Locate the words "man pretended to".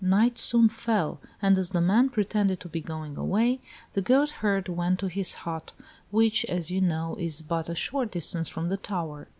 1.79-2.67